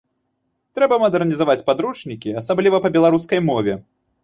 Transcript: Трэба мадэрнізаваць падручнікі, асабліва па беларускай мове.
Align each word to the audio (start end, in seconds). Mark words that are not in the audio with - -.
Трэба 0.79 0.95
мадэрнізаваць 1.03 1.57
падручнікі, 1.69 2.35
асабліва 2.43 2.83
па 2.89 2.93
беларускай 2.99 3.45
мове. 3.53 3.81